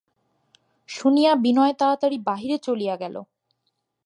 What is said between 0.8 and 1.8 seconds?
শুনিয়া বিনয়